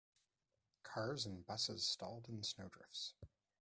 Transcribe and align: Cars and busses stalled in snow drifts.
Cars 0.81 1.27
and 1.27 1.45
busses 1.45 1.85
stalled 1.85 2.27
in 2.27 2.41
snow 2.41 2.69
drifts. 2.71 3.13